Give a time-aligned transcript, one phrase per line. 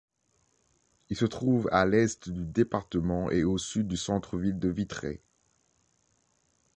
[1.11, 5.21] Il se trouve à l'est du département et au sud du centre-ville de Vitré.